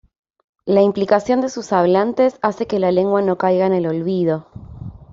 La 0.65 0.81
implicación 0.81 1.41
de 1.41 1.49
sus 1.49 1.71
hablantes 1.71 2.39
hace 2.41 2.65
que 2.65 2.79
la 2.79 2.91
lengua 2.91 3.21
no 3.21 3.37
caiga 3.37 3.67
en 3.67 3.73
el 3.73 3.85
olvido. 3.85 4.47